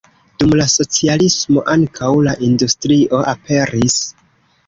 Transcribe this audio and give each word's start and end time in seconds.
Dum 0.43 0.53
la 0.59 0.63
socialismo 0.75 1.63
ankaŭ 1.75 2.09
la 2.29 2.33
industrio 2.47 3.19
aperis. 3.35 4.01